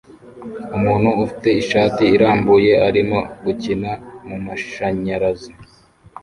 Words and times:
Umuntu 0.75 1.09
ufite 1.23 1.49
ishati 1.61 2.03
irambuye 2.15 2.73
arimo 2.87 3.19
gukina 3.45 3.91
mumashanyarazi 4.27 5.51